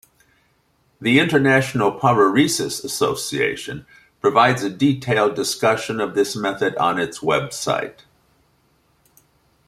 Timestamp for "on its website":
6.77-7.99